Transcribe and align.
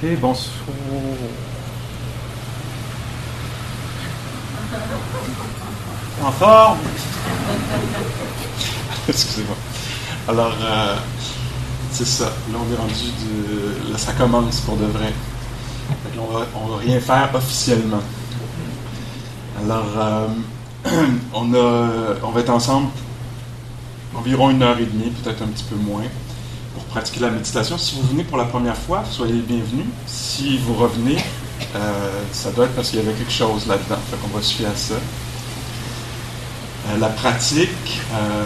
Bonsoir. 0.00 0.54
En 6.24 6.30
forme? 6.32 6.78
Excusez-moi. 9.08 9.56
Alors, 10.28 10.54
euh, 10.62 10.96
c'est 11.90 12.06
ça. 12.06 12.26
Là, 12.26 12.30
on 12.54 12.72
est 12.72 12.76
rendu 12.76 12.94
de. 13.04 13.90
Là, 13.92 13.98
ça 13.98 14.12
commence 14.12 14.60
pour 14.60 14.76
de 14.76 14.84
vrai. 14.84 15.12
On, 16.16 16.26
va, 16.32 16.46
on 16.54 16.68
va 16.68 16.76
rien 16.76 17.00
faire 17.00 17.30
officiellement. 17.34 18.02
Alors, 19.64 19.88
euh, 19.96 20.28
on, 21.34 21.52
a, 21.54 21.88
on 22.22 22.30
va 22.30 22.40
être 22.40 22.50
ensemble 22.50 22.90
environ 24.14 24.50
une 24.50 24.62
heure 24.62 24.78
et 24.78 24.86
demie, 24.86 25.10
peut-être 25.10 25.42
un 25.42 25.48
petit 25.48 25.64
peu 25.64 25.74
moins, 25.76 26.04
pratiquer 26.88 27.20
la 27.20 27.30
méditation. 27.30 27.78
Si 27.78 27.96
vous 27.96 28.08
venez 28.08 28.24
pour 28.24 28.38
la 28.38 28.44
première 28.44 28.76
fois, 28.76 29.04
soyez 29.10 29.40
bienvenus. 29.40 29.86
Si 30.06 30.58
vous 30.58 30.74
revenez, 30.74 31.16
euh, 31.74 32.22
ça 32.32 32.50
doit 32.50 32.64
être 32.66 32.74
parce 32.74 32.90
qu'il 32.90 32.98
y 32.98 33.02
avait 33.02 33.12
quelque 33.12 33.32
chose 33.32 33.66
là-dedans. 33.66 33.98
Fait 34.10 34.16
qu'on 34.16 34.36
va 34.36 34.42
se 34.42 34.54
ça. 34.74 34.94
Euh, 36.88 36.98
la 36.98 37.08
pratique, 37.08 38.00
euh, 38.12 38.44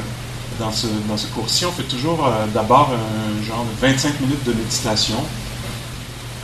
dans 0.59 0.73
ce, 0.73 0.87
dans 1.09 1.17
ce 1.17 1.27
cours-ci, 1.29 1.65
on 1.65 1.73
fait 1.73 1.85
toujours 1.85 2.29
d'abord 2.53 2.91
un 2.93 3.45
genre 3.45 3.65
de 3.65 3.81
25 3.81 4.21
minutes 4.21 4.45
de 4.45 4.53
méditation. 4.53 5.17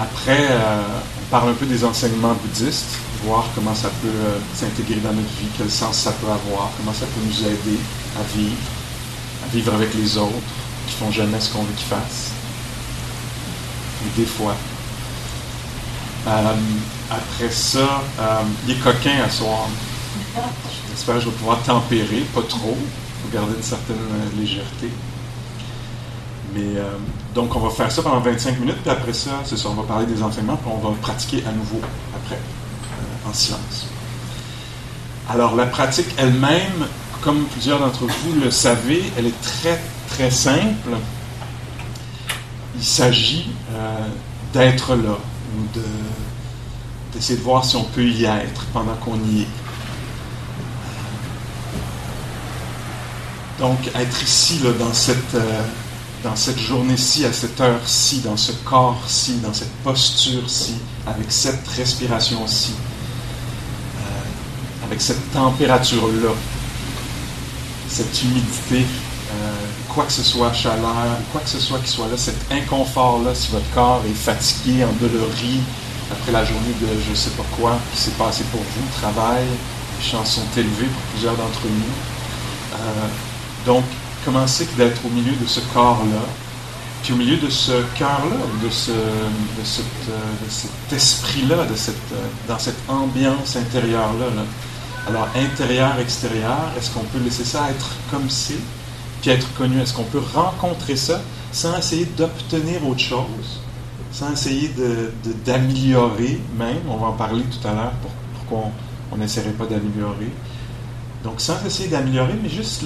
Après, 0.00 0.46
on 1.20 1.24
parle 1.30 1.50
un 1.50 1.54
peu 1.54 1.66
des 1.66 1.84
enseignements 1.84 2.34
bouddhistes, 2.34 2.96
voir 3.24 3.44
comment 3.54 3.74
ça 3.74 3.88
peut 4.00 4.08
s'intégrer 4.54 5.00
dans 5.00 5.12
notre 5.12 5.28
vie, 5.41 5.48
quel 5.58 5.70
sens 5.70 5.96
ça 5.96 6.12
peut 6.12 6.26
avoir, 6.26 6.70
comment 6.78 6.92
ça 6.92 7.04
peut 7.06 7.20
nous 7.26 7.46
aider 7.46 7.78
à 8.19 8.22
vivre, 8.36 8.56
à 9.44 9.52
vivre 9.52 9.74
avec 9.74 9.92
les 9.94 10.16
autres 10.16 10.67
font 10.98 11.10
jamais 11.10 11.41
ce 11.41 11.50
qu'on 11.50 11.62
veut 11.62 11.74
qu'ils 11.74 11.86
fassent. 11.86 12.32
Ou 14.04 14.18
des 14.18 14.27
fois. 14.27 14.54
Euh, 16.27 16.54
après 17.10 17.50
ça, 17.50 18.02
euh, 18.20 18.42
il 18.66 18.72
est 18.74 18.80
coquin 18.80 19.22
à 19.24 19.30
soir. 19.30 19.69
J'espère 20.91 21.16
que 21.16 21.20
je 21.22 21.26
vais 21.26 21.36
pouvoir 21.36 21.62
tempérer, 21.62 22.20
pas 22.34 22.42
trop, 22.42 22.76
pour 23.22 23.30
garder 23.32 23.54
une 23.56 23.62
certaine 23.62 23.96
euh, 23.96 24.41
légèreté. 24.41 24.91
Mais 26.54 26.76
euh, 26.76 26.96
donc, 27.34 27.54
on 27.54 27.60
va 27.60 27.70
faire 27.70 27.91
ça 27.91 28.02
pendant 28.02 28.20
25 28.20 28.58
minutes, 28.60 28.78
puis 28.82 28.91
après 28.91 29.12
ça, 29.12 29.30
c'est 29.44 29.56
ça, 29.56 29.69
on 29.69 29.74
va 29.74 29.84
parler 29.84 30.06
des 30.06 30.22
enseignements, 30.22 30.56
puis 30.56 30.70
on 30.72 30.88
va 30.88 30.94
pratiquer 31.00 31.44
à 31.46 31.52
nouveau 31.52 31.80
après, 32.14 32.38
en 33.26 33.32
silence. 33.32 33.86
Alors, 35.30 35.54
la 35.54 35.66
pratique 35.66 36.08
elle-même, 36.16 36.86
comme 37.22 37.44
plusieurs 37.47 37.80
d'entre 37.80 38.05
vous 38.06 38.41
le 38.41 38.50
savez, 38.50 39.02
elle 39.16 39.27
est 39.27 39.42
très, 39.42 39.80
très 40.08 40.30
simple. 40.30 40.97
Il 42.77 42.84
s'agit 42.84 43.50
euh, 43.72 44.06
d'être 44.52 44.94
là, 44.94 45.19
ou 45.56 45.78
de, 45.78 45.84
d'essayer 47.12 47.38
de 47.38 47.44
voir 47.44 47.64
si 47.64 47.77
on 47.77 47.84
peut 47.84 48.06
y 48.06 48.25
être 48.25 48.64
pendant 48.72 48.94
qu'on 48.94 49.16
y 49.16 49.42
est. 49.42 49.48
Donc, 53.59 53.78
être 53.94 54.22
ici, 54.22 54.60
là, 54.62 54.71
dans 54.78 54.94
cette, 54.94 55.34
euh, 55.34 55.62
cette 56.37 56.60
journée-ci, 56.60 57.25
à 57.25 57.32
cette 57.32 57.60
heure-ci, 57.60 58.21
dans 58.21 58.37
ce 58.37 58.53
corps-ci, 58.53 59.38
dans 59.38 59.53
cette 59.53 59.75
posture-ci, 59.82 60.76
avec 61.04 61.26
cette 61.32 61.66
respiration-ci, 61.76 62.75
euh, 63.97 64.84
avec 64.87 65.00
cette 65.00 65.32
température-là, 65.32 66.31
cette 67.88 68.22
humidité, 68.22 68.84
euh, 69.31 69.53
quoi 69.88 70.04
que 70.04 70.12
ce 70.12 70.22
soit, 70.22 70.53
chaleur, 70.53 71.19
quoi 71.32 71.41
que 71.41 71.49
ce 71.49 71.59
soit 71.59 71.78
qui 71.78 71.88
soit 71.88 72.09
là, 72.09 72.16
cet 72.16 72.37
inconfort-là, 72.50 73.34
si 73.34 73.50
votre 73.50 73.69
corps 73.75 74.03
est 74.09 74.15
fatigué, 74.15 74.84
endolori, 74.84 75.60
après 76.10 76.32
la 76.32 76.44
journée 76.44 76.75
de 76.81 76.87
je 77.04 77.10
ne 77.10 77.15
sais 77.15 77.31
pas 77.31 77.44
quoi 77.56 77.78
qui 77.93 78.00
s'est 78.00 78.12
passé 78.12 78.44
pour 78.50 78.60
vous, 78.60 79.00
travail, 79.00 79.44
les 79.98 80.04
chances 80.04 80.32
sont 80.32 80.48
élevées 80.56 80.87
pour 80.87 81.03
plusieurs 81.12 81.37
d'entre 81.37 81.65
nous. 81.65 82.75
Euh, 82.75 83.09
donc, 83.66 83.84
commencez 84.25 84.69
d'être 84.77 85.04
au 85.04 85.10
milieu 85.10 85.32
de 85.32 85.47
ce 85.47 85.60
corps-là, 85.72 86.22
puis 87.03 87.12
au 87.12 87.16
milieu 87.16 87.37
de 87.37 87.48
ce 87.48 87.72
cœur-là, 87.97 88.37
de, 88.62 88.69
euh, 88.91 89.28
cet 90.48 90.93
esprit-là, 90.93 91.56
euh, 91.56 91.66
dans 92.48 92.59
cette 92.59 92.78
ambiance 92.88 93.56
intérieure-là. 93.56 94.27
là. 94.34 94.43
Alors, 95.06 95.28
intérieur, 95.36 95.98
extérieur, 96.00 96.70
est-ce 96.76 96.91
qu'on 96.91 97.04
peut 97.04 97.19
laisser 97.25 97.44
ça 97.44 97.70
être 97.70 97.91
comme 98.10 98.28
c'est, 98.28 98.59
puis 99.22 99.31
être 99.31 99.53
connu? 99.54 99.81
Est-ce 99.81 99.94
qu'on 99.94 100.04
peut 100.04 100.22
rencontrer 100.34 100.97
ça 100.97 101.20
sans 101.50 101.76
essayer 101.78 102.04
d'obtenir 102.04 102.86
autre 102.86 103.00
chose, 103.00 103.60
sans 104.12 104.32
essayer 104.32 104.69
de- 104.69 105.12
de- 105.25 105.32
d'améliorer 105.47 106.41
même? 106.59 106.82
On 106.88 106.97
va 106.98 107.06
en 107.09 107.12
parler 107.12 107.42
tout 107.44 107.66
à 107.66 107.72
l'heure 107.72 107.92
pour, 108.03 108.10
pourquoi 108.34 108.70
on 109.12 109.16
n'essaierait 109.16 109.50
pas 109.53 109.64
d'améliorer. 109.64 110.31
Donc, 111.25 111.41
sans 111.41 111.65
essayer 111.66 111.88
d'améliorer, 111.88 112.34
mais 112.42 112.48
juste 112.50 112.84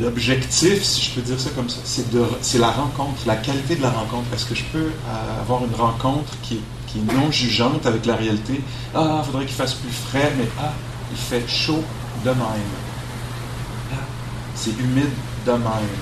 l'objectif, 0.00 0.82
si 0.82 1.02
je 1.02 1.10
peux 1.10 1.20
dire 1.20 1.38
ça 1.38 1.50
comme 1.54 1.68
ça, 1.68 1.80
c'est 1.84 2.10
de- 2.10 2.24
c'est 2.40 2.58
la 2.58 2.70
rencontre, 2.70 3.18
la 3.26 3.36
qualité 3.36 3.76
de 3.76 3.82
la 3.82 3.90
rencontre. 3.90 4.24
Est-ce 4.34 4.46
que 4.46 4.54
je 4.54 4.64
peux 4.72 4.78
euh, 5.08 5.40
avoir 5.42 5.62
une 5.62 5.74
rencontre 5.74 6.32
qui 6.42 6.54
est, 6.54 6.60
qui 6.94 7.00
est 7.00 7.14
non 7.14 7.30
jugeante 7.30 7.86
avec 7.86 8.06
la 8.06 8.14
réalité? 8.14 8.60
Ah, 8.94 9.20
il 9.22 9.26
faudrait 9.26 9.46
qu'il 9.46 9.56
fasse 9.56 9.74
plus 9.74 9.90
frais, 9.90 10.32
mais 10.38 10.48
ah, 10.60 10.72
il 11.10 11.18
fait 11.18 11.44
chaud 11.48 11.82
de 12.24 12.30
même. 12.30 12.72
Ah, 13.92 13.96
c'est 14.54 14.78
humide 14.78 15.10
de 15.44 15.52
même. 15.52 15.96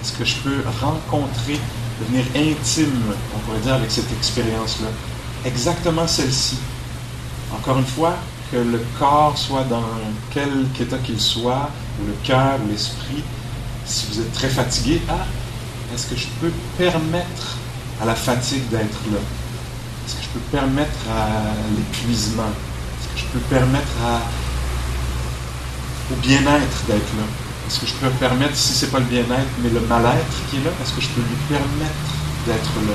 Est-ce 0.00 0.12
que 0.12 0.24
je 0.24 0.36
peux 0.36 0.62
rencontrer, 0.80 1.60
devenir 2.00 2.24
intime, 2.34 3.02
on 3.34 3.38
pourrait 3.40 3.60
dire, 3.60 3.74
avec 3.74 3.90
cette 3.90 4.10
expérience-là? 4.12 4.88
Exactement 5.44 6.06
celle-ci. 6.06 6.56
Encore 7.54 7.78
une 7.78 7.86
fois, 7.86 8.14
que 8.50 8.56
le 8.56 8.82
corps 8.98 9.36
soit 9.36 9.64
dans 9.64 9.84
quelque 10.30 10.80
état 10.80 10.98
qu'il 10.98 11.20
soit, 11.20 11.68
ou 12.00 12.06
le 12.06 12.14
cœur, 12.24 12.58
ou 12.64 12.70
l'esprit, 12.70 13.22
si 13.84 14.06
vous 14.06 14.20
êtes 14.20 14.32
très 14.32 14.48
fatigué, 14.48 15.02
ah, 15.08 15.26
est-ce 15.94 16.06
que 16.06 16.16
je 16.16 16.28
peux 16.40 16.52
permettre 16.78 17.58
à 18.00 18.06
la 18.06 18.14
fatigue 18.14 18.66
d'être 18.70 19.00
là? 19.12 19.18
Je 20.28 20.38
peux 20.38 20.44
permettre 20.58 20.98
à 21.10 21.40
l'épuisement? 21.74 22.42
Est-ce 22.44 23.08
que 23.08 23.18
je 23.18 23.24
peux 23.32 23.38
permettre 23.48 23.88
au 26.12 26.16
bien-être 26.16 26.84
d'être 26.86 27.16
là? 27.16 27.24
Est-ce 27.66 27.80
que 27.80 27.86
je 27.86 27.94
peux 27.94 28.10
permettre, 28.10 28.54
si 28.54 28.74
c'est 28.74 28.90
pas 28.90 28.98
le 28.98 29.06
bien-être, 29.06 29.48
mais 29.62 29.70
le 29.70 29.80
mal-être 29.80 30.36
qui 30.50 30.56
est 30.56 30.64
là, 30.64 30.70
est-ce 30.82 30.92
que 30.92 31.00
je 31.00 31.08
peux 31.08 31.22
lui 31.22 31.36
permettre 31.48 31.94
d'être 32.46 32.74
là? 32.86 32.94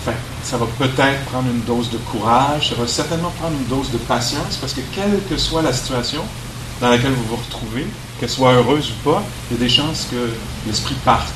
Enfin, 0.00 0.16
ça 0.42 0.56
va 0.56 0.66
peut-être 0.78 1.24
prendre 1.26 1.48
une 1.50 1.62
dose 1.62 1.90
de 1.90 1.98
courage, 1.98 2.70
ça 2.70 2.74
va 2.74 2.86
certainement 2.86 3.32
prendre 3.38 3.56
une 3.56 3.66
dose 3.66 3.90
de 3.90 3.98
patience, 3.98 4.56
parce 4.60 4.72
que 4.72 4.80
quelle 4.94 5.20
que 5.28 5.36
soit 5.36 5.62
la 5.62 5.72
situation 5.72 6.22
dans 6.80 6.88
laquelle 6.90 7.12
vous 7.12 7.24
vous 7.24 7.36
retrouvez, 7.36 7.86
qu'elle 8.18 8.30
soit 8.30 8.52
heureuse 8.52 8.90
ou 8.90 9.10
pas, 9.10 9.22
il 9.50 9.56
y 9.56 9.60
a 9.60 9.62
des 9.62 9.68
chances 9.68 10.06
que 10.10 10.30
l'esprit 10.66 10.96
parte 11.04 11.32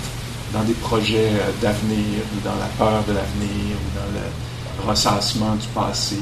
dans 0.53 0.63
des 0.65 0.73
projets 0.75 1.29
euh, 1.31 1.51
d'avenir, 1.63 2.23
ou 2.37 2.41
dans 2.45 2.57
la 2.57 2.67
peur 2.79 3.03
de 3.07 3.13
l'avenir, 3.13 3.77
ou 3.77 3.99
dans 3.99 4.21
le 4.21 4.89
ressassement 4.89 5.55
du 5.57 5.67
passé. 5.69 6.17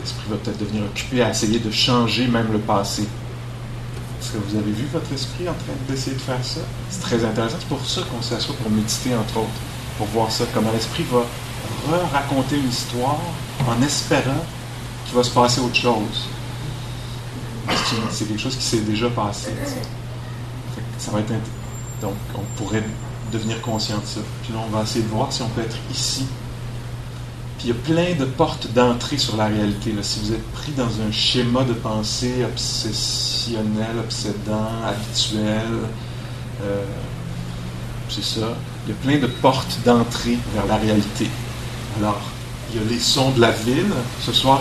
L'esprit 0.00 0.26
va 0.30 0.36
peut-être 0.36 0.58
devenir 0.58 0.84
occupé 0.84 1.22
à 1.22 1.30
essayer 1.30 1.58
de 1.58 1.70
changer 1.70 2.26
même 2.26 2.48
le 2.52 2.58
passé. 2.58 3.02
Est-ce 3.02 4.32
que 4.32 4.38
vous 4.38 4.56
avez 4.56 4.70
vu 4.72 4.86
votre 4.92 5.12
esprit 5.12 5.48
en 5.48 5.52
train 5.54 5.74
d'essayer 5.88 6.16
de 6.16 6.20
faire 6.20 6.42
ça? 6.42 6.60
C'est 6.90 7.00
très 7.00 7.24
intéressant. 7.24 7.56
C'est 7.60 7.68
pour 7.68 7.84
ça 7.84 8.00
qu'on 8.02 8.22
s'assoit 8.22 8.54
pour 8.56 8.70
méditer, 8.70 9.14
entre 9.14 9.38
autres, 9.38 9.48
pour 9.98 10.06
voir 10.08 10.30
ça, 10.30 10.44
comment 10.54 10.70
l'esprit 10.72 11.04
va 11.12 11.22
re-raconter 11.96 12.56
une 12.58 12.68
histoire 12.68 13.18
en 13.68 13.82
espérant 13.82 14.44
qu'il 15.04 15.14
va 15.16 15.22
se 15.22 15.30
passer 15.30 15.60
autre 15.60 15.74
chose. 15.76 16.28
C'est 18.10 18.26
quelque 18.26 18.40
chose 18.40 18.56
qui 18.56 18.62
s'est 18.64 18.80
déjà 18.80 19.08
passé. 19.10 19.50
ça 20.98 21.10
va 21.10 21.20
être 21.20 21.30
int- 21.32 21.55
Donc, 22.02 22.14
on 22.34 22.62
pourrait 22.62 22.84
devenir 23.32 23.60
conscient 23.60 23.98
de 23.98 24.06
ça. 24.06 24.20
Puis 24.42 24.52
là, 24.52 24.60
on 24.66 24.76
va 24.76 24.82
essayer 24.82 25.04
de 25.04 25.08
voir 25.08 25.32
si 25.32 25.42
on 25.42 25.48
peut 25.48 25.62
être 25.62 25.76
ici. 25.90 26.26
Puis 27.58 27.68
il 27.68 27.70
y 27.70 27.72
a 27.72 27.74
plein 27.74 28.14
de 28.14 28.26
portes 28.26 28.68
d'entrée 28.74 29.16
sur 29.16 29.36
la 29.36 29.46
réalité. 29.46 29.94
Si 30.02 30.20
vous 30.20 30.32
êtes 30.32 30.52
pris 30.52 30.72
dans 30.72 30.84
un 30.84 31.10
schéma 31.10 31.64
de 31.64 31.72
pensée 31.72 32.44
obsessionnel, 32.44 33.98
obsédant, 33.98 34.68
habituel, 34.84 35.70
euh, 36.62 36.84
c'est 38.08 38.24
ça. 38.24 38.48
Il 38.86 38.90
y 38.90 38.92
a 38.92 38.96
plein 39.02 39.18
de 39.18 39.26
portes 39.26 39.78
d'entrée 39.84 40.38
vers 40.54 40.66
la 40.66 40.76
réalité. 40.76 41.28
Alors, 41.98 42.20
il 42.70 42.80
y 42.80 42.84
a 42.84 42.88
les 42.88 42.98
sons 42.98 43.30
de 43.30 43.40
la 43.40 43.52
ville. 43.52 43.92
Ce 44.20 44.32
soir, 44.32 44.60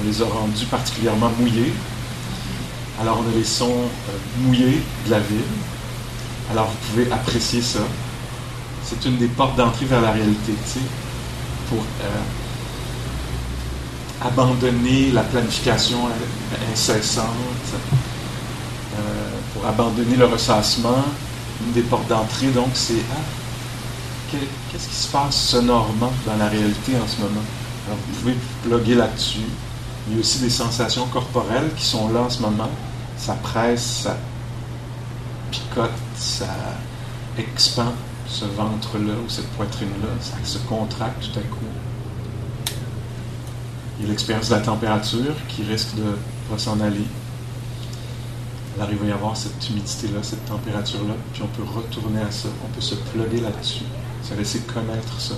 on, 0.00 0.04
les 0.04 0.20
a 0.20 0.24
rendus 0.24 0.66
particulièrement 0.66 1.30
mouillés. 1.38 1.72
Alors, 3.00 3.22
on 3.24 3.32
a 3.32 3.36
les 3.36 3.44
sons 3.44 3.70
euh, 3.70 4.42
mouillés 4.42 4.82
de 5.06 5.10
la 5.10 5.20
ville. 5.20 5.38
Alors, 6.50 6.66
vous 6.66 6.90
pouvez 6.90 7.12
apprécier 7.12 7.62
ça. 7.62 7.80
C'est 8.84 9.04
une 9.08 9.16
des 9.16 9.28
portes 9.28 9.56
d'entrée 9.56 9.86
vers 9.86 10.02
la 10.02 10.12
réalité, 10.12 10.52
pour 11.68 11.78
euh, 11.78 12.20
abandonner 14.22 15.10
la 15.12 15.22
planification 15.22 15.98
incessante, 16.70 17.24
euh, 18.94 18.98
pour 19.54 19.66
abandonner 19.66 20.16
le 20.16 20.26
ressassement. 20.26 21.04
Une 21.66 21.72
des 21.72 21.82
portes 21.82 22.08
d'entrée, 22.08 22.48
donc, 22.48 22.68
c'est 22.74 23.02
ah, 23.10 24.36
qu'est-ce 24.70 24.88
qui 24.88 24.94
se 24.94 25.08
passe 25.08 25.36
sonorement 25.36 26.12
dans 26.26 26.36
la 26.36 26.48
réalité 26.48 26.92
en 27.02 27.08
ce 27.08 27.20
moment? 27.20 27.44
Alors, 27.86 27.98
vous 28.06 28.20
pouvez 28.20 28.36
plugger 28.62 28.96
là-dessus. 28.96 29.46
Il 30.08 30.14
y 30.14 30.16
a 30.18 30.20
aussi 30.20 30.40
des 30.40 30.50
sensations 30.50 31.06
corporelles 31.06 31.70
qui 31.76 31.84
sont 31.84 32.12
là 32.12 32.20
en 32.20 32.30
ce 32.30 32.42
moment. 32.42 32.68
Ça 33.16 33.34
presse, 33.34 34.02
ça 34.02 34.16
picote, 35.60 35.90
ça 36.16 36.46
expand 37.38 37.92
ce 38.26 38.44
ventre-là 38.44 39.14
ou 39.24 39.28
cette 39.28 39.48
poitrine-là, 39.50 40.08
ça 40.20 40.36
se 40.44 40.58
contracte 40.58 41.32
tout 41.32 41.38
à 41.38 41.42
coup. 41.42 41.66
Il 43.98 44.04
y 44.04 44.08
a 44.08 44.10
l'expérience 44.10 44.48
de 44.48 44.54
la 44.54 44.60
température 44.60 45.34
qui 45.48 45.62
risque 45.62 45.94
de 45.96 46.16
pas 46.50 46.58
s'en 46.58 46.80
aller. 46.80 47.06
Alors 48.76 48.90
il 48.90 48.98
va 48.98 49.06
y 49.06 49.12
avoir 49.12 49.36
cette 49.36 49.68
humidité-là, 49.70 50.18
cette 50.22 50.44
température-là, 50.46 51.14
puis 51.32 51.42
on 51.42 51.46
peut 51.46 51.62
retourner 51.62 52.20
à 52.22 52.30
ça, 52.30 52.48
on 52.64 52.74
peut 52.74 52.80
se 52.80 52.96
plugger 52.96 53.40
là-dessus, 53.40 53.84
se 54.22 54.34
laisser 54.34 54.60
connaître 54.60 55.20
ça. 55.20 55.34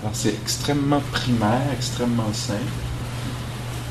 Alors 0.00 0.14
c'est 0.14 0.30
extrêmement 0.30 1.02
primaire, 1.12 1.62
extrêmement 1.74 2.32
simple. 2.32 2.60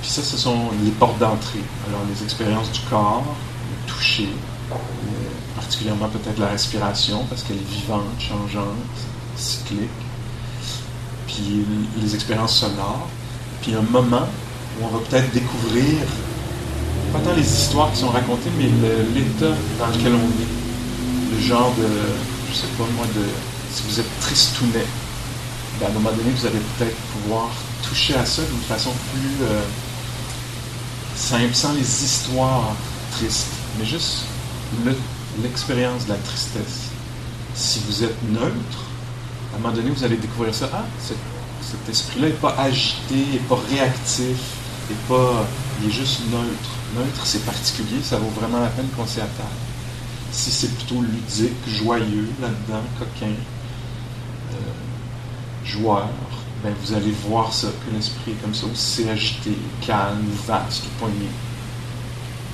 Puis 0.01 0.09
ça, 0.09 0.21
ce 0.21 0.37
sont 0.37 0.71
les 0.83 0.91
portes 0.91 1.19
d'entrée. 1.19 1.63
Alors 1.87 2.01
les 2.09 2.23
expériences 2.23 2.71
du 2.71 2.81
corps, 2.89 3.23
le 3.69 3.91
toucher, 3.91 4.29
particulièrement 5.63 6.09
peut-être 6.09 6.39
la 6.39 6.49
respiration, 6.49 7.25
parce 7.29 7.43
qu'elle 7.43 7.57
est 7.57 7.71
vivante, 7.71 8.03
changeante, 8.19 8.95
cyclique. 9.37 9.89
Puis 11.27 11.65
les 12.01 12.15
expériences 12.15 12.57
sonores. 12.57 13.07
Puis 13.61 13.73
un 13.73 13.81
moment 13.81 14.27
où 14.77 14.85
on 14.85 14.87
va 14.89 14.99
peut-être 14.99 15.31
découvrir, 15.31 15.99
pas 17.13 17.19
tant 17.19 17.33
les 17.33 17.47
histoires 17.47 17.91
qui 17.93 17.99
sont 17.99 18.09
racontées, 18.09 18.49
mais 18.57 18.69
l'état 19.15 19.55
dans 19.79 19.87
lequel 19.87 20.13
on 20.13 20.27
est. 20.41 21.35
Le 21.35 21.41
genre 21.41 21.73
de, 21.77 21.87
je 22.51 22.55
sais 22.55 22.67
pas 22.77 22.83
moi, 22.95 23.05
de, 23.15 23.23
si 23.73 23.83
vous 23.87 23.99
êtes 23.99 24.19
tristounet, 24.19 24.85
ben 25.79 25.87
à 25.87 25.89
un 25.89 25.93
moment 25.93 26.11
donné, 26.11 26.29
vous 26.29 26.45
allez 26.45 26.59
peut-être 26.77 26.95
pouvoir 26.95 27.49
toucher 27.87 28.15
à 28.15 28.25
ça 28.25 28.41
d'une 28.43 28.61
façon 28.61 28.91
plus 29.13 29.45
euh, 29.45 29.61
simple, 31.15 31.55
sans 31.55 31.73
les 31.73 32.03
histoires 32.03 32.75
tristes, 33.17 33.47
mais 33.79 33.85
juste 33.85 34.23
l'expérience 35.41 36.05
de 36.05 36.11
la 36.11 36.17
tristesse. 36.17 36.89
Si 37.55 37.79
vous 37.87 38.03
êtes 38.03 38.23
neutre, 38.31 38.85
à 39.53 39.55
un 39.55 39.59
moment 39.59 39.73
donné, 39.73 39.89
vous 39.89 40.03
allez 40.03 40.17
découvrir 40.17 40.53
ça. 40.53 40.69
Ah, 40.73 40.85
cet, 40.99 41.17
esprit-là 41.89 42.27
n'est 42.27 42.33
pas 42.33 42.55
agité, 42.57 43.15
n'est 43.31 43.39
pas 43.39 43.59
réactif, 43.69 44.37
n'est 44.89 44.95
pas, 45.07 45.47
il 45.81 45.89
est 45.89 45.91
juste 45.91 46.21
neutre. 46.31 46.69
Neutre, 46.95 47.25
c'est 47.25 47.45
particulier, 47.45 48.01
ça 48.03 48.17
vaut 48.17 48.29
vraiment 48.29 48.59
la 48.59 48.67
peine 48.67 48.87
qu'on 48.95 49.07
s'y 49.07 49.21
attelle. 49.21 49.45
Si 50.31 50.51
c'est 50.51 50.75
plutôt 50.75 51.01
ludique, 51.01 51.53
joyeux 51.67 52.29
là-dedans, 52.41 52.83
coquin, 52.99 53.33
euh, 54.51 55.65
joueur, 55.65 56.09
ben 56.63 56.73
vous 56.83 56.93
allez 56.93 57.13
voir 57.27 57.53
ça, 57.53 57.67
que 57.67 57.95
l'esprit 57.95 58.31
est 58.31 58.41
comme 58.41 58.53
ça, 58.53 58.65
aussi 58.71 59.07
agité, 59.09 59.57
calme, 59.81 60.25
vaste, 60.47 60.85
poigné. 60.99 61.29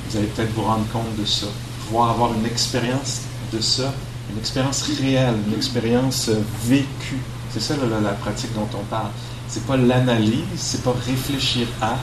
Vous 0.09 0.17
allez 0.17 0.27
peut-être 0.27 0.53
vous 0.53 0.63
rendre 0.63 0.87
compte 0.91 1.15
de 1.17 1.25
ça 1.25 1.47
pouvoir 1.89 2.11
avoir 2.11 2.33
une 2.33 2.45
expérience 2.45 3.21
de 3.51 3.59
ça, 3.59 3.91
une 4.31 4.37
expérience 4.37 4.83
réelle, 5.01 5.35
une 5.47 5.55
expérience 5.55 6.29
euh, 6.29 6.39
vécue. 6.65 7.19
C'est 7.49 7.59
ça 7.59 7.73
la, 7.77 8.11
pratique 8.11 8.53
dont 8.53 8.67
on 8.75 8.83
parle. 8.83 9.09
C'est 9.47 9.65
pas 9.65 9.75
l'analyse, 9.75 10.43
c'est 10.55 10.83
pas 10.83 10.93
réfléchir 11.05 11.67
à, 11.81 11.95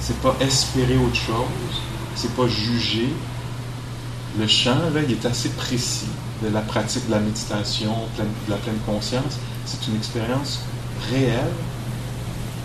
c'est 0.00 0.18
pas 0.20 0.34
espérer 0.40 0.98
autre 0.98 1.14
chose, 1.14 1.80
c'est 2.16 2.34
pas 2.34 2.48
juger. 2.48 3.08
Le 4.40 4.46
champ, 4.48 4.74
là, 4.92 5.00
il 5.06 5.12
est 5.12 5.24
assez 5.24 5.50
précis 5.50 6.08
de 6.42 6.48
la 6.52 6.60
pratique 6.62 7.06
de 7.06 7.12
la 7.12 7.20
méditation, 7.20 7.94
de 8.18 8.50
la 8.50 8.56
pleine 8.56 8.78
conscience. 8.84 9.38
C'est 9.66 9.86
une 9.86 9.96
expérience 9.96 10.62
réelle, 11.12 11.52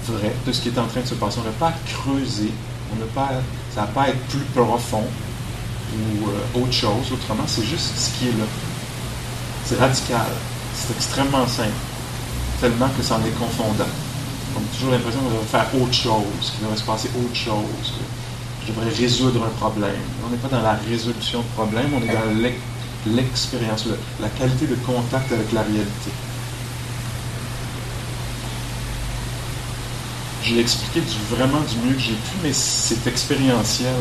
vraie, 0.08 0.36
de 0.48 0.52
ce 0.52 0.62
qui 0.62 0.70
est 0.70 0.80
en 0.80 0.88
train 0.88 1.02
de 1.02 1.06
se 1.06 1.14
passer. 1.14 1.38
On 1.40 1.46
n'a 1.46 1.52
pas 1.52 1.68
à 1.68 1.74
creuser, 1.86 2.52
on 2.92 3.00
n'a 3.00 3.06
pas, 3.14 3.30
ça 3.76 3.82
n'a 3.82 3.88
pas 3.88 4.10
être 4.10 4.20
plus 4.28 4.44
profond, 4.56 5.06
ou 5.94 6.30
euh, 6.30 6.62
autre 6.62 6.74
chose. 6.74 7.12
Autrement, 7.12 7.44
c'est 7.48 7.66
juste 7.66 7.92
ce 7.98 8.18
qui 8.18 8.28
est 8.30 8.38
là. 8.38 8.46
C'est 9.66 9.80
radical. 9.80 10.32
C'est 10.74 10.96
extrêmement 10.96 11.48
simple. 11.48 11.70
Tellement 12.60 12.90
que 12.98 13.04
ça 13.04 13.16
en 13.16 13.26
est 13.26 13.38
confondant. 13.40 13.90
On 14.56 14.60
a 14.60 14.76
toujours 14.76 14.92
l'impression 14.92 15.20
qu'on 15.22 15.30
devrait 15.30 15.46
faire 15.46 15.68
autre 15.82 15.94
chose, 15.94 16.52
qu'il 16.52 16.62
devrait 16.64 16.78
se 16.78 16.84
passer 16.84 17.10
autre 17.18 17.36
chose, 17.36 17.94
que 18.60 18.68
je 18.68 18.72
devrais 18.72 18.90
résoudre 18.90 19.46
un 19.46 19.58
problème. 19.60 20.02
On 20.26 20.30
n'est 20.30 20.38
pas 20.38 20.50
dans 20.50 20.62
la 20.62 20.74
résolution 20.74 21.40
de 21.40 21.48
problème, 21.56 21.90
on 21.96 22.04
est 22.04 22.14
dans 22.14 23.16
l'expérience, 23.16 23.86
la 24.20 24.30
qualité 24.30 24.68
de 24.68 24.76
contact 24.76 25.32
avec 25.32 25.52
la 25.54 25.62
réalité. 25.62 26.12
J'ai 30.44 30.60
expliqué 30.60 31.02
vraiment 31.30 31.62
du 31.62 31.88
mieux 31.88 31.94
que 31.94 32.02
j'ai 32.02 32.14
pu, 32.14 32.36
mais 32.44 32.52
c'est 32.52 33.08
expérientiel 33.08 33.94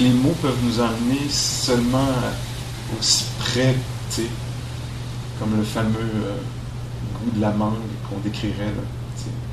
les 0.00 0.10
mots 0.10 0.34
peuvent 0.42 0.58
nous 0.64 0.80
emmener 0.80 1.28
seulement 1.28 2.08
aussi 2.98 3.24
près, 3.38 3.74
comme 5.38 5.56
le 5.56 5.62
fameux 5.62 5.98
euh, 5.98 6.36
goût 7.14 7.30
de 7.36 7.40
la 7.40 7.50
mangue 7.50 7.74
qu'on 8.08 8.18
décrirait. 8.18 8.72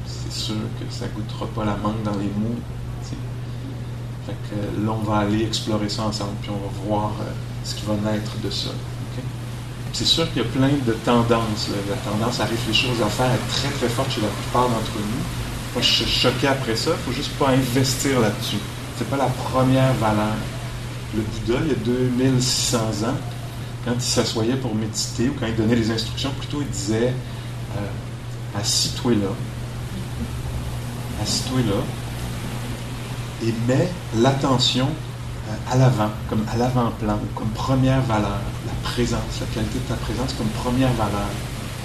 C'est 0.06 0.31
sûr 0.31 0.56
que 0.80 0.94
ça 0.94 1.06
goûtera 1.07 1.45
pas 1.47 1.65
la 1.65 1.75
mangue 1.75 2.01
dans 2.03 2.18
les 2.18 2.25
mots. 2.25 2.57
Fait 4.25 4.35
que 4.50 4.85
là, 4.85 4.91
on 4.91 5.03
va 5.03 5.18
aller 5.18 5.44
explorer 5.44 5.89
ça 5.89 6.03
ensemble, 6.03 6.31
puis 6.41 6.50
on 6.50 6.53
va 6.53 6.88
voir 6.88 7.12
euh, 7.21 7.31
ce 7.63 7.75
qui 7.75 7.83
va 7.86 8.12
naître 8.12 8.31
de 8.44 8.50
ça. 8.50 8.69
C'est 9.91 10.06
sûr 10.06 10.27
qu'il 10.31 10.41
y 10.41 10.45
a 10.45 10.50
plein 10.50 10.69
de 10.69 10.94
tendances. 11.05 11.69
La 11.88 11.96
tendance 11.98 12.39
à 12.39 12.46
réfléchir 12.46 12.89
aux 12.89 13.03
affaires 13.03 13.31
est 13.31 13.48
très 13.51 13.69
très 13.69 13.89
forte 13.89 14.10
chez 14.12 14.22
la 14.22 14.27
plupart 14.27 14.63
d'entre 14.63 14.96
nous. 14.96 15.24
Moi, 15.74 15.81
je 15.81 15.91
suis 15.91 16.05
choqué 16.05 16.48
après 16.48 16.75
ça. 16.75 16.91
Il 16.91 16.93
ne 16.93 16.98
faut 16.98 17.12
juste 17.12 17.34
pas 17.38 17.50
investir 17.50 18.19
là-dessus 18.19 18.57
c'est 18.97 19.09
pas 19.09 19.17
la 19.17 19.27
première 19.27 19.93
valeur. 19.93 20.35
Le 21.15 21.21
Bouddha, 21.21 21.59
il 21.63 21.67
y 21.69 21.71
a 21.71 21.75
2600 21.75 22.77
ans, 22.77 23.15
quand 23.85 23.93
il 23.95 24.01
s'assoyait 24.01 24.55
pour 24.55 24.73
méditer 24.75 25.29
ou 25.29 25.35
quand 25.39 25.47
il 25.47 25.55
donnait 25.55 25.75
les 25.75 25.91
instructions, 25.91 26.31
plutôt 26.39 26.62
il 26.62 26.69
disait 26.69 27.13
euh, 27.77 28.59
Assis-toi 28.59 29.13
là, 29.13 29.29
assis-toi 31.21 31.59
là, 31.62 31.81
et 33.47 33.53
mets 33.67 33.89
l'attention 34.17 34.88
euh, 35.50 35.73
à 35.73 35.77
l'avant, 35.77 36.09
comme 36.29 36.45
à 36.53 36.57
l'avant-plan, 36.57 37.19
comme 37.35 37.50
première 37.50 38.01
valeur, 38.01 38.39
la 38.65 38.89
présence, 38.89 39.41
la 39.41 39.47
qualité 39.47 39.79
de 39.79 39.89
ta 39.89 39.95
présence 39.95 40.33
comme 40.33 40.47
première 40.47 40.93
valeur. 40.93 41.29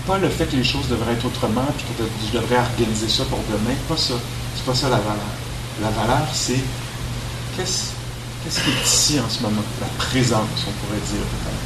Pas 0.06 0.18
le 0.18 0.28
fait 0.28 0.46
que 0.46 0.56
les 0.56 0.64
choses 0.64 0.88
devraient 0.88 1.14
être 1.14 1.26
autrement, 1.26 1.66
puis 1.76 1.86
que 1.98 2.02
tu 2.02 2.36
devrais 2.36 2.58
organiser 2.58 3.08
ça 3.08 3.24
pour 3.24 3.40
demain, 3.50 3.74
pas 3.88 3.96
ça. 3.96 4.14
C'est 4.56 4.64
pas 4.64 4.74
ça 4.74 4.88
la 4.88 4.98
valeur. 4.98 5.34
La 5.82 5.90
valeur, 5.90 6.26
c'est 6.32 6.60
Qu'est-ce 7.58 8.60
qui 8.62 8.70
est 8.70 8.84
ici 8.84 9.20
en 9.20 9.28
ce 9.28 9.42
moment? 9.42 9.62
La 9.80 9.88
présence, 9.98 10.64
on 10.68 10.86
pourrait 10.86 11.00
dire 11.00 11.26
peut-être. 11.26 11.56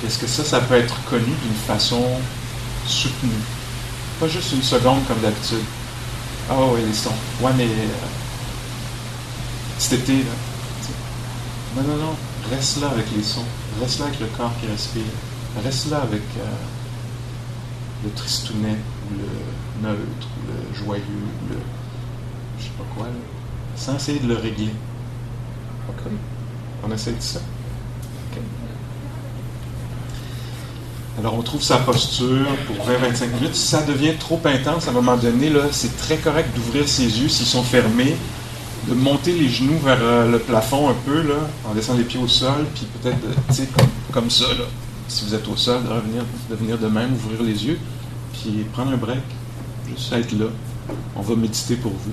Qu'est-ce 0.00 0.18
que 0.18 0.26
ça, 0.28 0.44
ça 0.44 0.60
peut 0.60 0.76
être 0.76 1.02
connu 1.04 1.24
d'une 1.24 1.60
façon 1.66 2.00
soutenue? 2.86 3.32
Pas 4.20 4.28
juste 4.28 4.52
une 4.52 4.62
seconde 4.62 5.04
comme 5.08 5.18
d'habitude. 5.20 5.64
Ah 6.48 6.54
oh, 6.58 6.72
oui, 6.74 6.82
les 6.86 6.94
sons. 6.94 7.10
Ouais, 7.40 7.50
mais 7.56 7.64
euh, 7.64 8.06
cet 9.78 10.00
été, 10.00 10.18
là. 10.18 10.30
Non, 11.76 11.82
non, 11.82 11.96
non. 11.96 12.16
Reste 12.50 12.80
là 12.80 12.88
avec 12.90 13.06
les 13.16 13.22
sons. 13.22 13.44
Reste 13.80 13.98
là 13.98 14.06
avec 14.06 14.20
le 14.20 14.26
corps 14.28 14.52
qui 14.60 14.68
respire. 14.68 15.02
Reste 15.64 15.90
là 15.90 16.02
avec 16.02 16.22
euh, 16.38 16.44
le 18.04 18.10
tristounet, 18.12 18.78
ou 19.10 19.14
le 19.18 19.88
neutre, 19.88 20.28
ou 20.36 20.52
le 20.52 20.84
joyeux, 20.84 21.02
le 21.50 21.56
je 22.60 22.64
sais 22.66 22.70
pas 22.78 22.84
quoi, 22.94 23.06
sans 23.76 23.96
essayer 23.96 24.20
de 24.20 24.28
le 24.28 24.36
régler. 24.36 24.72
OK? 25.88 26.10
On 26.84 26.92
essaie 26.92 27.12
de 27.12 27.20
ça. 27.20 27.40
Alors, 31.18 31.34
on 31.34 31.42
trouve 31.42 31.62
sa 31.62 31.76
posture 31.76 32.46
pour 32.66 32.76
20-25 32.86 33.34
minutes. 33.34 33.54
Si 33.54 33.66
ça 33.66 33.82
devient 33.82 34.14
trop 34.18 34.40
intense 34.44 34.86
à 34.86 34.90
un 34.90 34.94
moment 34.94 35.16
donné, 35.16 35.52
c'est 35.72 35.94
très 35.98 36.16
correct 36.16 36.48
d'ouvrir 36.54 36.88
ses 36.88 37.04
yeux 37.04 37.28
s'ils 37.28 37.46
sont 37.46 37.62
fermés 37.62 38.16
de 38.88 38.94
monter 38.94 39.32
les 39.32 39.48
genoux 39.48 39.78
vers 39.84 39.98
euh, 40.00 40.30
le 40.30 40.38
plafond 40.38 40.88
un 40.88 40.94
peu, 41.04 41.20
là, 41.20 41.34
en 41.68 41.74
laissant 41.74 41.94
les 41.94 42.04
pieds 42.04 42.20
au 42.20 42.28
sol, 42.28 42.64
puis 42.74 42.86
peut-être, 42.86 43.18
tu 43.48 43.54
sais, 43.54 43.66
comme, 43.66 43.88
comme 44.10 44.30
ça, 44.30 44.46
là. 44.54 44.64
Si 45.08 45.24
vous 45.24 45.34
êtes 45.34 45.46
au 45.48 45.56
sol, 45.56 45.82
de 45.84 45.88
revenir, 45.88 46.24
de 46.48 46.54
venir 46.54 46.78
de 46.78 46.86
même, 46.86 47.12
ouvrir 47.12 47.42
les 47.42 47.66
yeux, 47.66 47.78
puis 48.32 48.64
prendre 48.72 48.92
un 48.92 48.96
break, 48.96 49.18
juste 49.94 50.12
être 50.12 50.32
là. 50.32 50.46
On 51.16 51.20
va 51.20 51.36
méditer 51.36 51.76
pour 51.76 51.92
vous. 51.92 52.12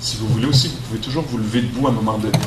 Si 0.00 0.16
vous 0.16 0.28
voulez 0.28 0.46
aussi, 0.46 0.68
vous 0.68 0.76
pouvez 0.88 1.00
toujours 1.00 1.24
vous 1.24 1.38
lever 1.38 1.62
debout 1.62 1.86
à 1.86 1.90
un 1.90 1.94
moment 1.94 2.18
donné. 2.18 2.38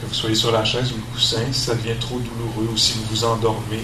Que 0.00 0.06
vous 0.06 0.14
soyez 0.14 0.36
sur 0.36 0.52
la 0.52 0.64
chaise 0.64 0.92
ou 0.92 0.96
le 0.96 1.12
coussin, 1.12 1.42
si 1.52 1.60
ça 1.60 1.74
devient 1.74 1.98
trop 2.00 2.18
douloureux 2.18 2.68
ou 2.72 2.76
si 2.76 2.94
vous 2.94 3.04
vous 3.10 3.24
endormez, 3.24 3.82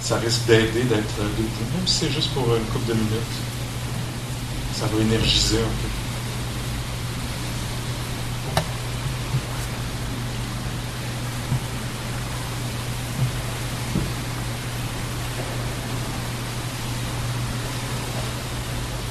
ça 0.00 0.16
risque 0.18 0.46
d'aider 0.46 0.84
d'être 0.84 1.18
debout, 1.18 1.76
même 1.76 1.86
si 1.86 1.94
c'est 1.94 2.10
juste 2.10 2.30
pour 2.30 2.44
une 2.54 2.64
couple 2.64 2.88
de 2.88 2.94
minutes. 2.94 3.36
Ça 4.74 4.86
va 4.86 5.02
énergiser 5.02 5.58
un 5.58 5.74
peu. 5.82 5.87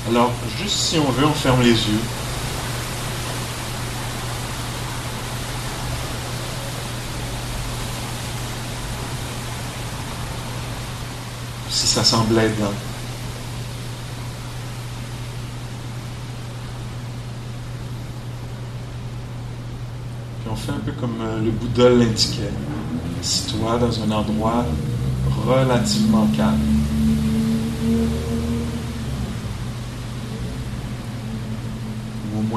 Alors, 0.10 0.32
juste 0.58 0.78
si 0.78 0.98
on 1.00 1.12
veut, 1.12 1.26
on 1.26 1.34
ferme 1.34 1.62
les 1.62 1.72
yeux. 1.72 2.00
Si 11.70 11.88
ça 11.88 12.06
semble 12.06 12.40
aidant. 12.40 12.72
Puis 20.40 20.50
on 20.50 20.56
fait 20.56 20.72
un 20.72 20.80
peu 20.86 20.94
comme 20.94 21.18
euh, 21.22 21.42
le 21.42 21.52
Bouddha 21.52 21.90
l'indiquait. 21.90 22.54
Assis-toi 23.20 23.78
dans 23.78 24.04
un 24.04 24.12
endroit 24.12 24.66
relativement 25.46 26.28
calme. 26.28 26.60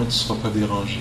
Tu 0.04 0.06
ne 0.06 0.10
seras 0.10 0.34
pas 0.36 0.50
dérangé. 0.50 1.00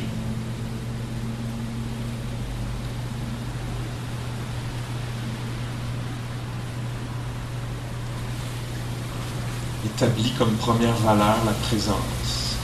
Établis 9.86 10.34
comme 10.38 10.54
première 10.56 10.96
valeur 10.98 11.38
la 11.46 11.52
présence, 11.54 12.56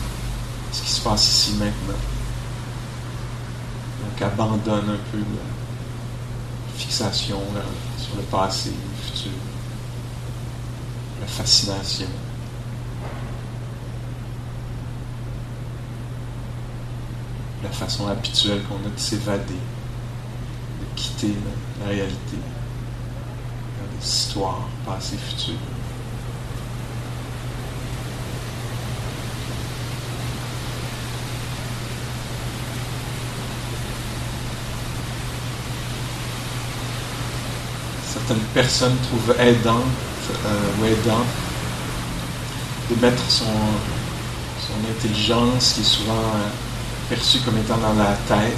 ce 0.71 0.81
qui 0.81 0.89
se 0.89 1.01
passe 1.01 1.27
ici 1.27 1.53
maintenant. 1.53 1.95
Donc 4.01 4.21
abandonne 4.21 4.89
un 4.89 5.11
peu 5.11 5.17
la 5.17 6.77
fixation 6.77 7.41
sur 7.97 8.15
le 8.17 8.23
passé, 8.23 8.71
le 8.71 9.03
futur, 9.03 9.31
la 11.21 11.27
fascination. 11.27 12.07
La 17.65 17.71
façon 17.71 18.07
habituelle 18.07 18.61
qu'on 18.63 18.75
a 18.75 18.91
de 18.93 18.99
s'évader, 18.99 19.53
de 19.53 20.85
quitter 20.95 21.33
la, 21.81 21.87
réalité, 21.87 22.37
des 23.99 24.05
histoires 24.05 24.67
passées, 24.85 25.17
futures. 25.17 25.55
Certaines 38.13 38.45
personnes 38.53 38.97
trouvent 39.07 39.35
aidant 39.39 39.83
euh, 40.45 40.81
ou 40.81 40.85
aidant 40.85 41.25
de 42.89 43.01
mettre 43.01 43.23
son, 43.29 43.45
son 43.45 44.91
intelligence 44.91 45.73
qui 45.73 45.81
est 45.81 45.83
souvent 45.83 46.13
euh, 46.13 46.64
perçu 47.09 47.39
comme 47.39 47.57
étant 47.57 47.77
dans 47.77 47.93
la 47.93 48.13
tête. 48.27 48.57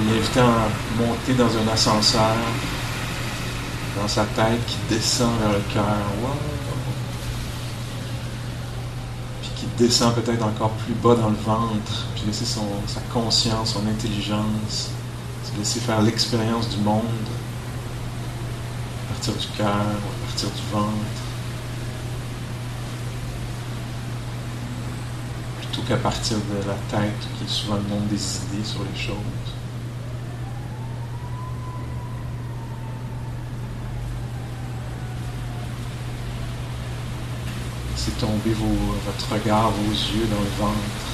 Il 0.00 0.14
l'invitait 0.14 0.40
à 0.40 0.68
monter 0.98 1.34
dans 1.34 1.46
un 1.46 1.72
ascenseur, 1.72 2.36
dans 4.00 4.08
sa 4.08 4.24
tête 4.24 4.64
qui 4.66 4.76
descend 4.88 5.30
vers 5.40 5.52
le 5.52 5.62
cœur. 5.72 5.84
Puis 9.40 9.50
qui 9.56 9.66
descend 9.78 10.14
peut-être 10.14 10.44
encore 10.44 10.72
plus 10.84 10.94
bas 10.94 11.14
dans 11.14 11.30
le 11.30 11.36
ventre, 11.36 12.06
puis 12.14 12.24
laisser 12.26 12.44
sa 12.44 13.00
conscience, 13.12 13.72
son 13.72 13.86
intelligence, 13.86 14.90
se 15.44 15.58
laisser 15.58 15.80
faire 15.80 16.02
l'expérience 16.02 16.68
du 16.68 16.78
monde 16.78 17.02
à 19.08 19.14
partir 19.14 19.34
du 19.34 19.46
cœur, 19.56 19.66
à 19.68 20.26
partir 20.26 20.48
du 20.50 20.72
ventre. 20.72 21.23
Plutôt 25.84 25.88
qu'à 25.88 25.96
partir 25.96 26.36
de 26.36 26.68
la 26.68 26.74
tête, 26.90 27.12
qui 27.38 27.44
est 27.44 27.48
souvent 27.48 27.76
le 27.76 27.82
des 28.08 28.14
idées 28.14 28.64
sur 28.64 28.80
les 28.80 28.98
choses. 28.98 29.16
Laissez 37.92 38.12
tomber 38.12 38.52
vos, 38.52 38.94
votre 39.06 39.32
regard, 39.32 39.70
vos 39.70 39.90
yeux 39.90 40.26
dans 40.26 40.40
le 40.40 40.68
ventre. 40.68 41.13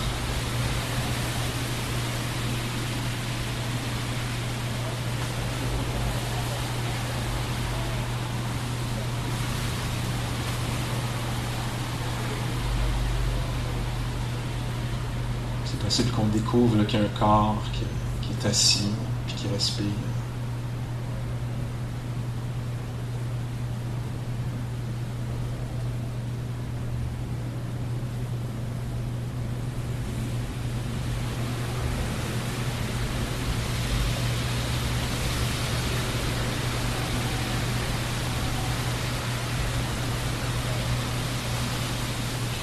C'est 15.93 16.09
qu'on 16.13 16.27
découvre 16.27 16.85
qu'il 16.85 17.01
y 17.01 17.03
a 17.03 17.05
un 17.05 17.19
corps 17.19 17.61
qui, 17.73 17.83
est 18.31 18.49
assis 18.49 18.91
puis 19.27 19.35
qui 19.35 19.49
respire. 19.49 19.87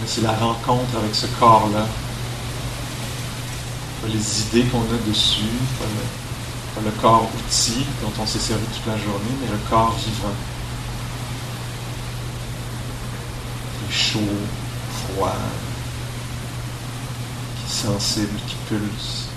C'est 0.06 0.22
la 0.22 0.32
rencontre 0.32 0.98
avec 0.98 1.14
ce 1.14 1.28
corps-là 1.38 1.86
les 4.08 4.42
idées 4.42 4.70
qu'on 4.70 4.82
a 4.82 5.08
dessus, 5.08 5.42
pas 5.80 6.82
le, 6.82 6.92
corps 7.02 7.30
outil 7.36 7.86
dont 8.02 8.12
on 8.22 8.26
s'est 8.26 8.40
servi 8.40 8.66
toute 8.68 8.86
la 8.86 8.98
journée, 8.98 9.36
mais 9.42 9.48
le 9.48 9.58
corps 9.70 9.96
vivant. 9.98 10.34
Qui 13.80 13.86
est 13.90 13.96
chaud, 13.96 14.20
froid, 14.92 15.36
qui 17.58 17.66
est 17.66 17.88
sensible, 17.88 18.40
qui 18.48 18.56
pulse, 18.70 19.28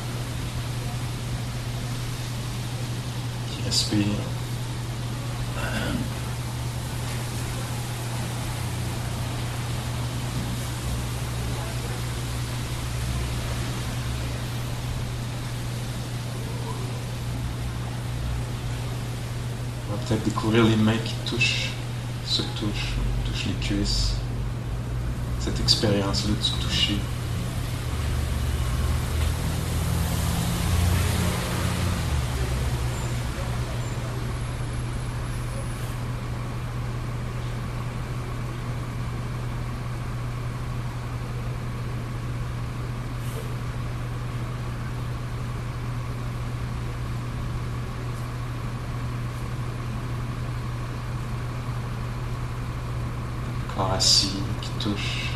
qui 3.50 3.64
respire. 3.64 4.39
Peut-être 20.10 20.24
découvrir 20.24 20.64
les 20.64 20.76
mains 20.76 20.98
qui 21.04 21.14
touchent, 21.24 21.70
se 22.26 22.42
touchent, 22.58 22.96
touchent 23.24 23.46
les 23.46 23.66
cuisses. 23.66 24.14
Cette 25.38 25.60
expérience-là 25.60 26.32
du 26.34 26.64
toucher. 26.66 26.98
assis, 54.00 54.32
qui 54.62 54.70
touche. 54.78 55.26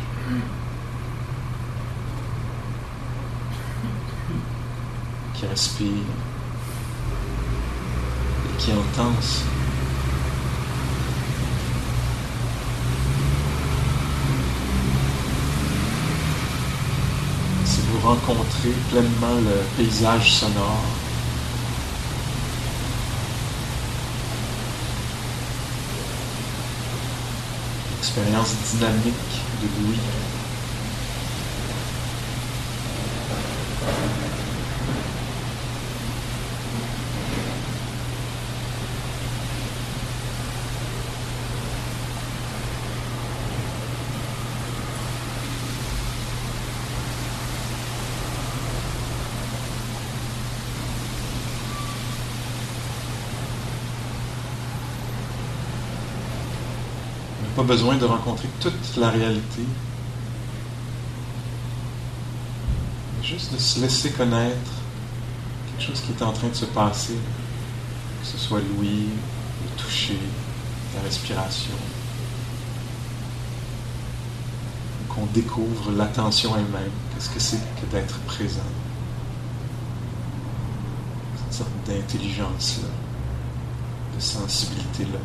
Qui 5.35 5.45
respire 5.45 5.87
et 8.45 8.57
qui 8.57 8.71
entend 8.71 9.13
Si 17.65 17.81
vous 17.81 17.99
pleinement 18.89 19.35
le 19.43 19.61
paysage 19.77 20.33
sonore, 20.33 20.83
expérience 27.99 28.53
dynamique 28.73 29.13
de 29.61 29.67
Louis. 29.87 29.99
pas 57.54 57.54
besoin 57.65 57.97
de 57.97 58.05
rencontrer 58.05 58.47
toute 58.59 58.97
la 58.97 59.09
réalité. 59.09 59.63
Juste 63.21 63.53
de 63.53 63.57
se 63.57 63.79
laisser 63.79 64.11
connaître 64.11 64.71
quelque 65.67 65.87
chose 65.87 66.01
qui 66.01 66.11
est 66.11 66.23
en 66.23 66.31
train 66.31 66.47
de 66.47 66.53
se 66.53 66.65
passer, 66.65 67.15
que 68.21 68.27
ce 68.27 68.37
soit 68.37 68.59
l'ouïe, 68.59 69.09
le 69.63 69.81
toucher, 69.81 70.19
la 70.95 71.01
respiration. 71.01 71.73
Qu'on 75.09 75.25
découvre 75.27 75.91
l'attention 75.91 76.55
elle-même. 76.55 76.91
Qu'est-ce 77.13 77.29
que 77.29 77.39
c'est 77.39 77.59
que 77.81 77.85
d'être 77.91 78.19
présent? 78.21 78.59
Cette 81.37 81.59
sorte 81.59 81.71
d'intelligence-là, 81.87 82.89
de 84.15 84.21
sensibilité-là. 84.21 85.19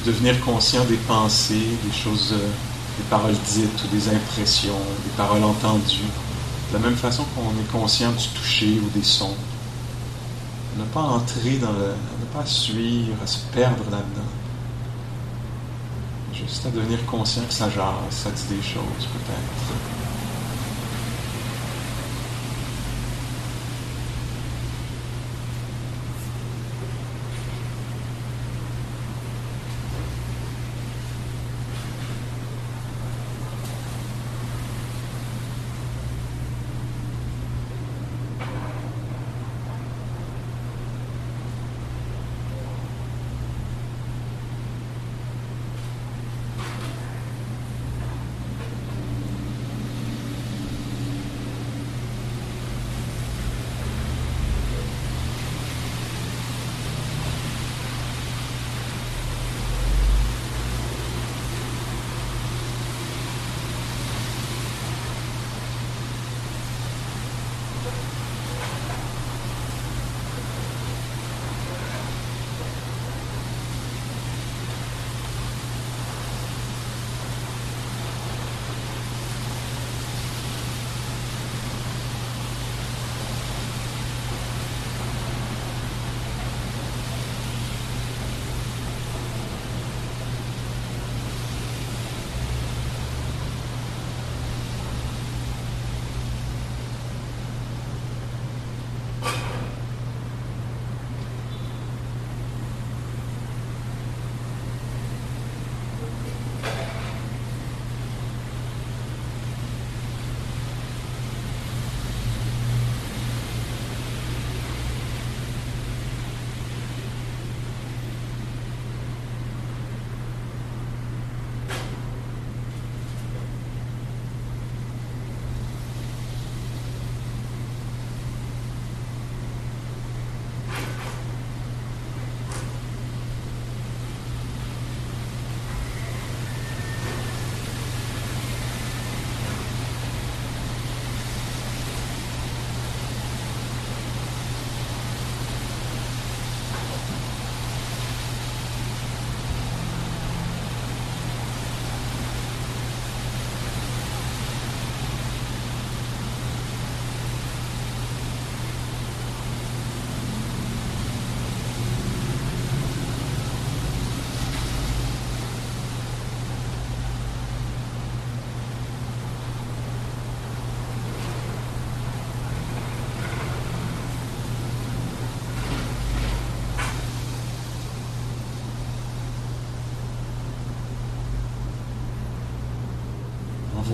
De 0.00 0.10
devenir 0.10 0.40
conscient 0.40 0.84
des 0.84 0.96
pensées, 0.96 1.76
des 1.84 1.92
choses, 1.92 2.32
euh, 2.32 2.48
des 2.96 3.04
paroles 3.10 3.34
dites 3.46 3.84
ou 3.84 3.94
des 3.94 4.08
impressions, 4.08 4.78
des 5.04 5.10
paroles 5.16 5.44
entendues, 5.44 6.10
de 6.70 6.74
la 6.74 6.78
même 6.78 6.96
façon 6.96 7.24
qu'on 7.34 7.50
est 7.50 7.72
conscient 7.72 8.12
du 8.12 8.28
toucher 8.28 8.80
ou 8.82 8.88
des 8.98 9.04
sons. 9.04 9.34
Ne 10.78 10.84
pas 10.84 11.00
entrer 11.00 11.58
dans 11.58 11.72
le. 11.72 11.88
ne 12.20 12.26
pas 12.32 12.46
suivre, 12.46 13.16
à 13.22 13.26
se 13.26 13.38
perdre 13.52 13.84
là-dedans. 13.90 14.30
Juste 16.32 16.64
à 16.64 16.70
devenir 16.70 17.04
conscient 17.06 17.42
que 17.42 17.52
ça 17.52 17.68
jase, 17.68 17.92
ça 18.10 18.30
dit 18.30 18.56
des 18.56 18.62
choses 18.62 19.06
peut-être. 19.12 19.99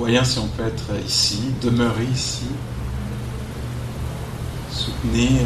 Voyant 0.07 0.25
si 0.25 0.39
on 0.39 0.47
peut 0.47 0.65
être 0.65 1.05
ici, 1.05 1.41
demeurer 1.61 2.05
ici, 2.05 2.47
soutenir 4.71 5.43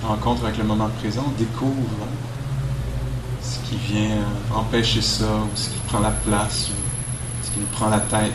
la 0.00 0.10
rencontre 0.10 0.44
avec 0.44 0.58
le 0.58 0.62
moment 0.62 0.88
présent, 1.00 1.24
découvre 1.36 2.06
ce 3.42 3.58
qui 3.68 3.74
vient 3.74 4.18
empêcher 4.54 5.02
ça, 5.02 5.24
ou 5.24 5.48
ce 5.56 5.70
qui 5.70 5.78
prend 5.88 5.98
la 5.98 6.12
place, 6.12 6.68
ou 6.68 7.44
ce 7.44 7.50
qui 7.50 7.58
nous 7.58 7.66
prend 7.66 7.88
la 7.88 7.98
tête. 7.98 8.32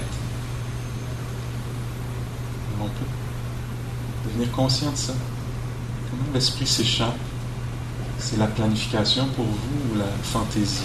On 2.82 2.84
peut 2.84 2.92
devenir 4.26 4.52
conscient 4.52 4.92
de 4.92 4.98
ça. 4.98 5.14
Comment 6.12 6.34
l'esprit 6.34 6.68
s'échappe? 6.68 7.16
C'est 8.18 8.38
la 8.38 8.48
planification 8.48 9.26
pour 9.38 9.46
vous 9.46 9.94
ou 9.96 10.00
la 10.00 10.12
fantaisie? 10.22 10.84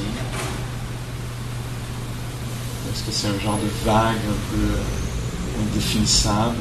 Est-ce 2.95 3.03
que 3.03 3.11
c'est 3.11 3.27
un 3.27 3.41
genre 3.41 3.59
de 3.59 3.69
vague 3.85 4.15
un 4.15 4.55
peu 4.55 4.63
euh, 4.63 5.63
indéfinissable? 5.63 6.55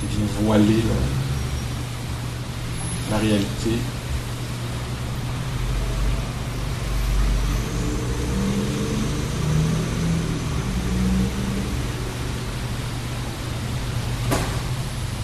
Qui 0.00 0.16
vient 0.16 0.26
voiler 0.42 0.82
la, 3.10 3.18
réalité. 3.18 3.72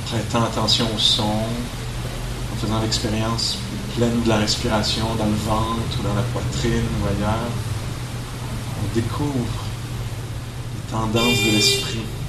Prêtant 0.06 0.44
attention 0.44 0.86
au 0.94 0.98
son, 0.98 1.22
en 1.22 2.56
faisant 2.60 2.80
l'expérience 2.82 3.58
pleine 3.96 4.22
de 4.22 4.28
la 4.28 4.36
respiration 4.36 5.06
dans 5.18 5.24
le 5.24 5.36
ventre 5.46 5.98
ou 5.98 6.02
dans 6.02 6.14
la 6.14 6.22
poitrine 6.22 6.84
ou 7.00 7.06
ailleurs 7.06 7.73
découvre 8.94 9.64
les 10.74 10.90
tendances 10.90 11.44
de 11.44 11.50
l'esprit. 11.50 12.23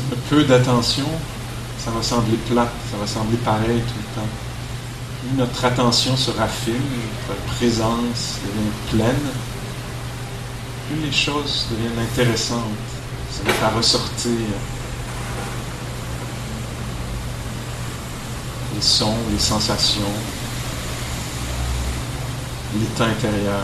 Un 0.00 0.16
peu 0.30 0.44
d'attention, 0.44 1.06
ça 1.78 1.90
va 1.90 2.02
sembler 2.02 2.36
plate, 2.48 2.72
ça 2.90 2.96
va 2.98 3.06
sembler 3.06 3.36
pareil 3.38 3.80
tout 3.80 3.98
le 3.98 4.20
temps. 4.20 4.28
Plus 5.20 5.36
notre 5.36 5.64
attention 5.64 6.16
se 6.16 6.30
raffine, 6.30 6.74
notre 7.28 7.40
présence 7.56 8.38
devient 8.42 8.72
pleine, 8.90 9.30
plus 10.88 11.00
les 11.00 11.12
choses 11.12 11.66
deviennent 11.70 11.98
intéressantes. 11.98 12.58
Ça 13.30 13.42
va 13.60 13.76
ressortir 13.76 14.30
les 18.74 18.82
sons, 18.82 19.16
les 19.30 19.38
sensations, 19.38 20.02
l'état 22.78 23.04
intérieur. 23.04 23.62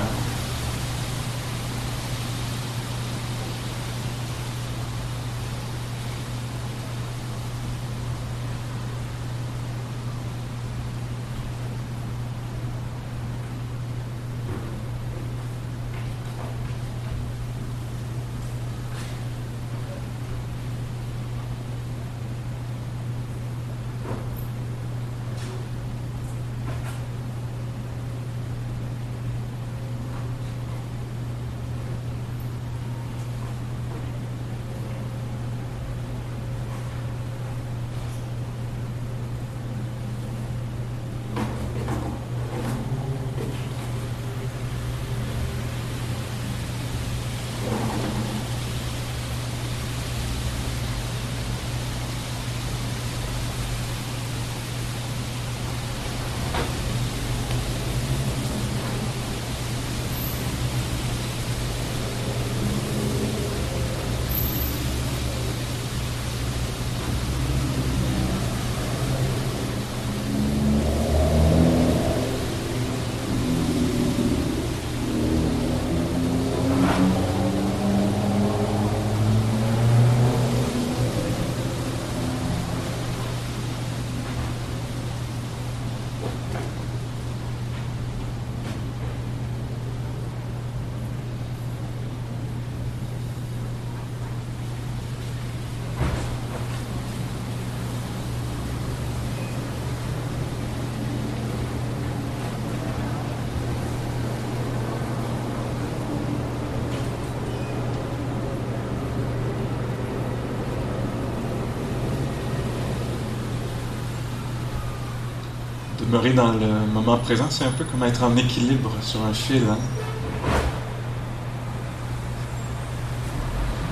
Dans 116.27 116.53
le 116.53 116.67
moment 116.93 117.17
présent, 117.19 117.47
c'est 117.49 117.65
un 117.65 117.71
peu 117.71 117.85
comme 117.85 118.03
être 118.03 118.25
en 118.25 118.37
équilibre 118.37 118.91
sur 119.01 119.25
un 119.25 119.33
fil. 119.33 119.63
Hein. 119.71 119.79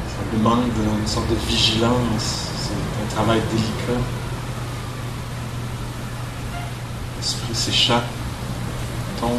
Ça 0.08 0.36
demande 0.36 0.64
une 1.00 1.06
sorte 1.06 1.30
de 1.30 1.36
vigilance, 1.48 2.48
c'est 2.58 3.04
un 3.04 3.14
travail 3.14 3.40
délicat. 3.50 4.02
L'esprit 7.16 7.54
s'échappe, 7.54 8.04
tombe, 9.20 9.30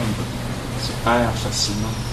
se 0.81 0.91
perd 1.03 1.35
facilement. 1.35 2.06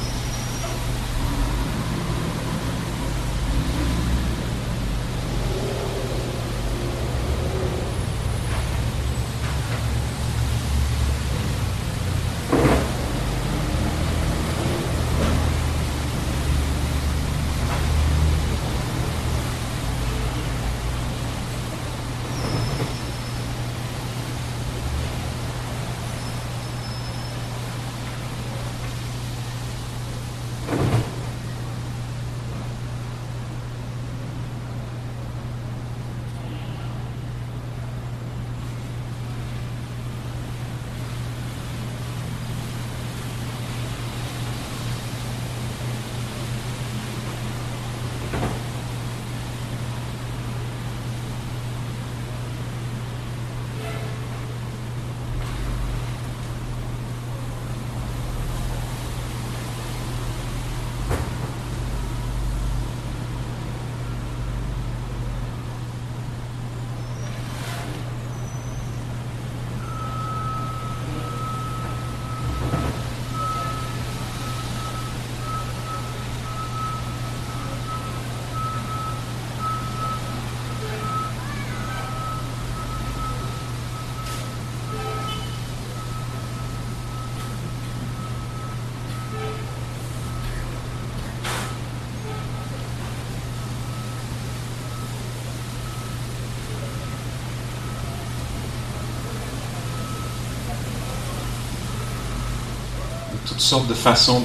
Toutes 103.55 103.63
sortes 103.63 103.87
de 103.87 103.95
façons 103.95 104.43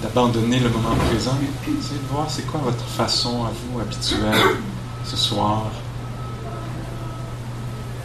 d'abandonner 0.00 0.60
le 0.60 0.68
moment 0.68 0.94
présent. 1.08 1.36
Essayez 1.64 1.98
de 1.98 2.06
voir 2.08 2.30
c'est 2.30 2.46
quoi 2.46 2.60
votre 2.60 2.84
façon 2.84 3.44
à 3.44 3.50
vous 3.50 3.80
habituelle 3.80 4.58
ce 5.04 5.16
soir. 5.16 5.64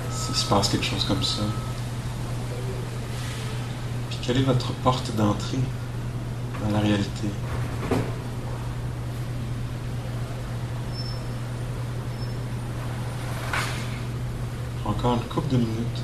S'il 0.10 0.34
se 0.34 0.46
passe 0.46 0.70
quelque 0.70 0.86
chose 0.86 1.04
comme 1.04 1.22
ça. 1.22 1.44
Puis 4.10 4.18
quelle 4.24 4.38
est 4.38 4.44
votre 4.44 4.74
porte 4.74 5.16
d'entrée 5.16 5.60
dans 6.64 6.76
la 6.76 6.80
réalité? 6.80 7.28
Encore 14.84 15.14
une 15.14 15.30
couple 15.30 15.52
de 15.52 15.58
minutes. 15.58 16.02